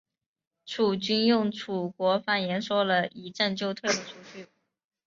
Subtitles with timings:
[0.65, 4.49] 楚军用楚国方言说了一阵就退了出去。